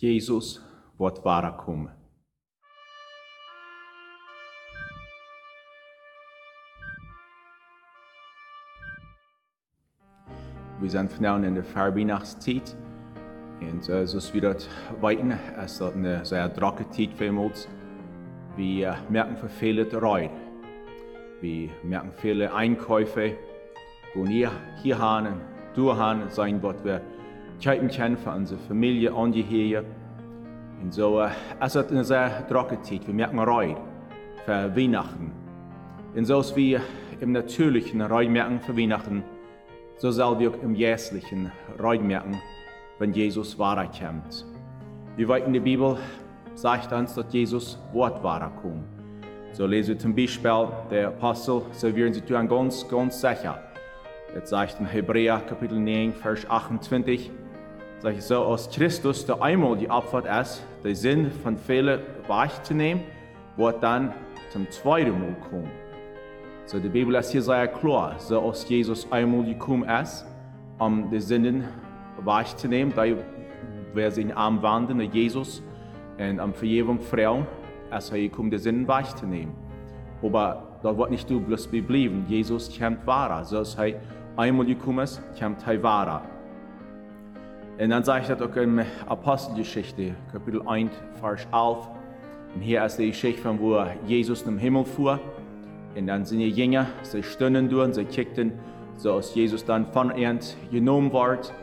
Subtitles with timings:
[0.00, 0.64] Jesus
[0.96, 1.90] wird wahrer kommen.
[10.80, 12.76] Wir sind vanavond in der Verweihnachtszeit.
[13.60, 14.68] Und äh, zoals we dat
[15.00, 15.32] weten,
[15.64, 17.68] is dat een zeer drukke tijd voor ons.
[18.56, 20.30] We äh, merken für viele Reut.
[21.40, 23.36] Wir merken viele Einkäufe,
[24.14, 25.40] wo wir hier haben,
[25.74, 27.00] du haben, sein, was wir
[27.58, 29.84] Zeiten kennen für unsere Familie, angehören.
[30.82, 31.28] Und so äh,
[31.60, 33.06] es ist eine sehr trockene Zeit.
[33.06, 33.76] Wir merken Reut
[34.44, 35.32] für Weihnachten.
[36.14, 36.80] Und so als wir
[37.20, 39.24] im natürlichen Reut merken für Weihnachten,
[39.96, 41.50] so soll wir auch im jährlichen
[41.82, 42.40] Reut merken,
[42.98, 44.46] wenn Jesus wahrer kommt.
[45.16, 45.98] Wir weiten die Bibel
[46.58, 48.84] sagt uns, dass Jesus Wort wahrer kommt.
[49.52, 53.62] So lesen wir zum Beispiel der Apostel, so werden sie tun ganz, ganz sicher.
[54.34, 57.30] Das sagt in Hebräer Kapitel 9, Vers 28,
[58.00, 63.02] sagt so, als Christus der einmal die Opfer ist, der Sinn von vielen wahrzunehmen,
[63.56, 64.12] wird dann
[64.50, 65.70] zum zweiten Mal kommen.
[66.64, 70.26] So die Bibel ist hier sehr klar, so als Jesus einmal gekommen ist,
[70.78, 71.64] um die Sünden
[72.22, 73.04] wahrzunehmen, da
[73.94, 75.62] wir sind am Wandern, Jesus,
[76.18, 77.46] und am Vergebung Frauen,
[77.90, 79.54] als er gekommen die Sünden wahrzunehmen.
[80.22, 84.00] Aber da wird nicht du bloß geblieben, Jesus kommt wahrer, so als er
[84.36, 86.37] einmal gekommen ist, kommt er wahrer.
[87.80, 90.90] Und dann sage ich das auch in Apostelgeschichte, Kapitel 1,
[91.20, 91.88] Vers 11.
[92.56, 95.20] Und hier ist die Geschichte von, wo Jesus im Himmel fuhr.
[95.96, 98.52] Und dann sind die Jünger, sie stünden durch und sie kickten,
[98.96, 100.40] so als Jesus dann von ihnen
[100.72, 101.54] genommen wird.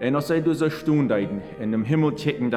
[0.00, 1.28] Und als sie diese Stunde
[1.60, 2.48] in dem Himmel kicken,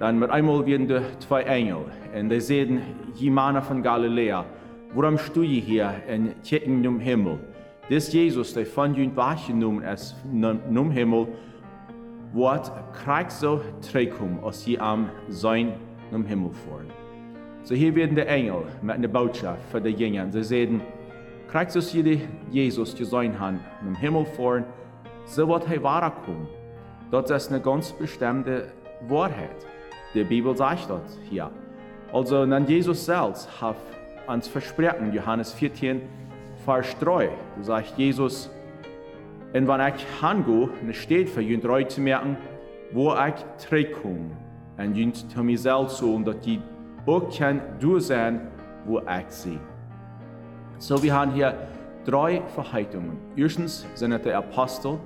[0.00, 1.84] dann mit einmal werden die zwei Engel.
[2.18, 2.80] Und die sehen
[3.14, 4.44] jemanden von Galiläa.
[4.92, 7.38] Warum stehst du hier und kicken im Himmel?
[7.88, 11.28] Das Jesus, der von ihnen wahrgenommen ist, im Himmel,
[12.34, 15.72] so Trägum, als sie am sein
[16.12, 16.90] im Himmel fahren.
[17.62, 20.30] So hier werden die Engel mit einer Botschaft für die Jünger.
[20.30, 20.82] Sie sagen,
[21.68, 24.64] so sie Jesus sein haben, im Himmel fahren,
[25.24, 26.48] so wird er wahrer kommen.
[27.10, 28.68] Das ist eine ganz bestimmte
[29.08, 29.66] Wahrheit.
[30.14, 31.50] Die Bibel sagt das hier.
[32.12, 33.76] Also, dann Jesus selbst hat
[34.26, 36.02] uns versprochen, Johannes 14,
[36.64, 37.28] Vers 3.
[37.56, 38.50] Da sagt Jesus,
[39.54, 42.36] und wenn ich hingehe, dann steht für ihn treu zu merken,
[42.92, 44.30] wo ich zurückkomme.
[44.76, 46.60] Und ihn zu mir selbst so, dass die
[47.06, 48.48] auch kann du sein,
[48.84, 49.58] wo ich sie.
[50.78, 51.54] So, wir haben hier
[52.04, 53.16] drei Verheißungen.
[53.36, 54.98] Erstens sind es die Apostel.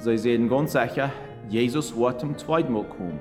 [0.00, 1.10] Sie sehen ganz sicher,
[1.48, 3.20] Jesus wird zum zweiten Mal kommen.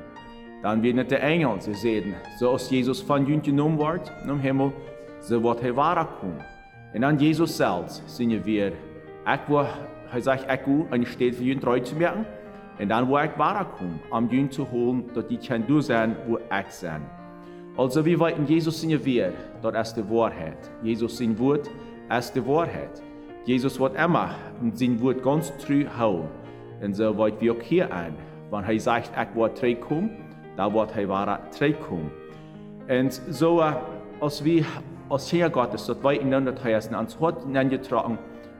[0.63, 1.61] Dann werden es die Engel.
[1.61, 4.73] Sie sehen, so als Jesus von ihnen genommen wird, im Himmel,
[5.19, 6.43] so wird er wahrer kommen.
[6.93, 9.67] Und dann Jesus selbst sind wir, ich will
[10.07, 12.25] hij zegt, ik wil een steed voor jullie treu te merken.
[12.77, 16.35] En dan wil ik waar komen, om jullie te holen, dat die du zijn, wo
[16.35, 17.01] ik zijn.
[17.75, 19.31] Also wir weten, Jesus sind wir,
[19.61, 20.71] dat is de waarheid.
[20.81, 21.69] Jesus zijn woord
[22.09, 23.03] is de waarheid.
[23.45, 24.35] Jesus wird immer
[24.73, 26.27] sein Wort ganz treu houden.
[26.81, 28.13] Und so wollen wir auch hier an.
[28.51, 30.09] Wenn er sagt, ich will zurückkommen,
[30.57, 32.11] dann wird er wahrer zurückkommen.
[32.89, 33.61] Und so,
[34.19, 34.65] als wir
[35.09, 38.17] als Kinder Gottes, das weit in der Heißen, ans Hort getragen,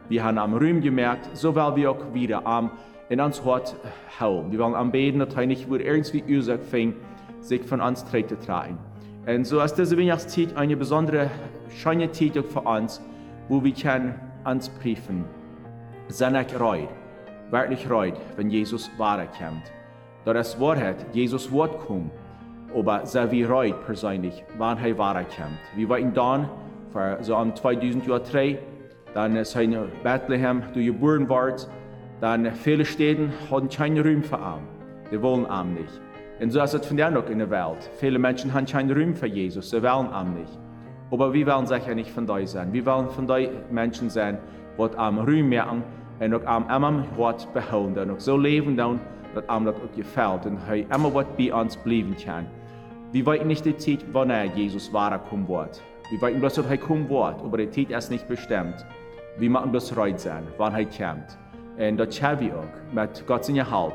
[0.10, 2.72] wir haben am Rühm gemerkt, so wollen wir auch wieder am
[3.10, 3.76] in uns Hort
[4.20, 4.52] hauen.
[4.52, 6.96] Wir wollen am Beten, dass nicht wird irgendwie Ursache fängt,
[7.40, 8.78] sich von uns zu tragen.
[9.26, 11.30] Und so ist diese Weihnachtszeit eine besondere,
[11.70, 13.02] schöne Zeit für uns,
[13.50, 14.16] wo wir können
[14.46, 15.26] uns prüfen.
[16.08, 16.90] Sind ich reut,
[17.52, 19.72] wirklich reut, wenn Jesus kommt.
[20.26, 22.12] Da das Wahrheit, Jesus wird kommen,
[22.74, 25.60] aber sind wir reut persönlich, wann er kommt.
[25.76, 26.50] Wir waren dann,
[26.92, 28.60] für so am 2003,
[29.18, 31.68] dann zijn Bethlehem, du geboren wordt,
[32.22, 34.62] dann viele Städte haben keinen Ruhm für Arm.
[35.12, 36.00] Die wollen Arm nicht.
[36.40, 37.90] Und so ist es von der noch in der Welt.
[38.00, 40.60] Viele Menschen haben keinen Ruhm für Jesus, sie wollen Arm nicht.
[41.10, 42.72] Aber wir wollen sicher nicht von euch sein.
[42.72, 44.38] Wir wollen von euch Menschen sein,
[44.78, 45.82] die am Ruhm merken
[46.20, 49.00] und auch am immer Wort behalten und auch so leben, dann,
[49.34, 52.46] dass am das auch gefällt und er immer was bei uns bleiben kann.
[53.14, 55.82] Wir wollen nicht die Zeit, wann er Jesus wahrer kommen wird.
[56.12, 58.86] Wir wollen bloß, dass er kommen wird, aber die Zeit ist nicht bestimmt.
[59.40, 61.38] Vi måste besrøyd sein, wann han kommt.
[61.78, 62.52] Und das har vi
[62.92, 63.94] mit Gott sin Hilfe.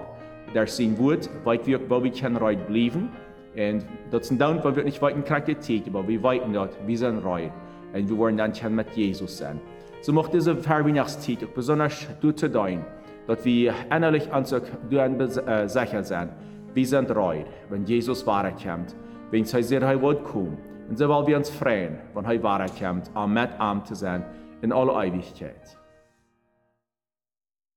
[0.55, 3.11] Der sin Wort, weit wir, wo wir können reut bleiben.
[3.57, 7.25] Und das sind dann, weil wir nicht weiten Charakteristik, aber wir weiten dort, wir sind
[7.25, 7.51] reut.
[7.93, 9.61] Und wir wollen dann können mit Jesus sein.
[10.01, 12.85] So macht diese Verweihnachtszeit auch besonders du zu dein,
[13.27, 16.31] dass wir innerlich uns auch äh, sicher sind.
[16.75, 18.95] Wir sind reut, wenn Jesus wahrer kommt,
[19.31, 20.59] wenn sein sehr wird kommen.
[20.89, 24.25] Und so wollen wir uns freuen, wenn er wahrer kommt, um mit ihm zu sein
[24.63, 25.77] in alle Ewigkeit.